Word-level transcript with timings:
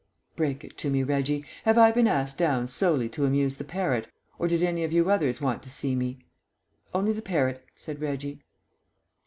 "Break 0.35 0.63
it 0.63 0.79
to 0.79 0.89
me, 0.89 1.03
Reggie. 1.03 1.45
Have 1.63 1.77
I 1.77 1.91
been 1.91 2.07
asked 2.07 2.35
down 2.39 2.67
solely 2.67 3.07
to 3.09 3.23
amuse 3.25 3.57
the 3.57 3.63
parrot, 3.63 4.07
or 4.39 4.47
did 4.47 4.63
any 4.63 4.83
of 4.83 4.91
you 4.91 5.11
others 5.11 5.39
want 5.39 5.61
to 5.61 5.69
see 5.69 5.93
me?" 5.93 6.25
"Only 6.91 7.13
the 7.13 7.21
parrot," 7.21 7.63
said 7.75 8.01
Reggie. 8.01 8.41